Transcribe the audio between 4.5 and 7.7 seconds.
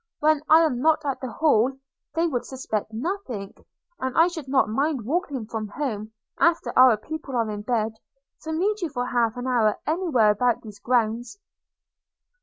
mind walking from home, after our people are in